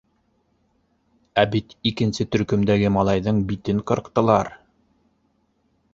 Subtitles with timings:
[1.41, 4.51] Ә бит икенсе төркөмдәге малайҙың битен ҡырҡтылар.